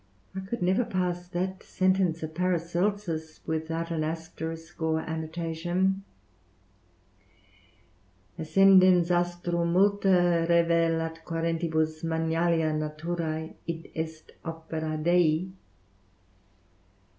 I 0.35 0.39
could 0.39 0.63
never 0.63 0.83
pass 0.83 1.27
that 1.27 1.61
sentence 1.61 2.23
of 2.23 2.33
Paracelsus 2.33 3.39
without 3.45 3.91
an 3.91 4.03
asterisk 4.03 4.81
or 4.81 4.99
annotation: 4.99 6.03
"Ascendens 8.39 9.11
astrum 9.11 9.73
multa 9.73 10.47
revelat 10.49 11.23
quærentibus 11.23 12.03
magnalia 12.03 12.71
naturæ, 12.73 13.53
i.e., 13.67 14.09
opera 14.43 14.97
Dei." 14.97 15.51